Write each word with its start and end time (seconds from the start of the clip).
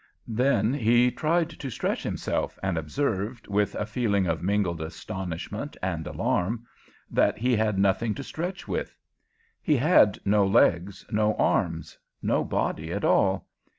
Then 0.27 0.73
he 0.73 1.11
tried 1.11 1.51
to 1.51 1.69
stretch 1.69 2.01
himself, 2.01 2.57
and 2.63 2.75
observed, 2.75 3.45
with 3.47 3.75
a 3.75 3.85
feeling 3.85 4.25
of 4.25 4.41
mingled 4.41 4.81
astonishment 4.81 5.77
and 5.79 6.07
alarm, 6.07 6.65
that 7.11 7.37
he 7.37 7.55
had 7.55 7.77
nothing 7.77 8.15
to 8.15 8.23
stretch 8.23 8.67
with. 8.67 8.97
He 9.61 9.77
had 9.77 10.17
no 10.25 10.43
legs, 10.43 11.05
no 11.11 11.35
arms 11.35 11.99
no 12.19 12.43
body 12.43 12.91
at 12.91 13.05
all. 13.05 13.47